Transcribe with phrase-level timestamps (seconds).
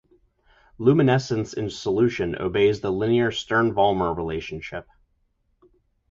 [0.79, 4.87] Luminescence in solution obeys the linear Stern-Volmer relationship.